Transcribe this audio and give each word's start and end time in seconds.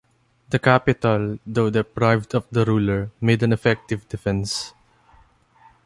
The 0.49 0.57
capital, 0.57 1.37
though 1.45 1.69
deprived 1.69 2.33
of 2.33 2.47
the 2.49 2.65
ruler, 2.65 3.11
made 3.21 3.43
an 3.43 3.53
effective 3.53 4.09
defense. 4.09 4.73